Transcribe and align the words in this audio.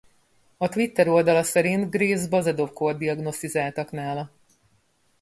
A 0.57 0.67
Twitter 0.69 1.07
oldala 1.09 1.43
szerint 1.43 1.89
Graves-Basedow-kórt 1.89 2.97
diagnosztizáltak 2.97 3.91
nála. 3.91 4.31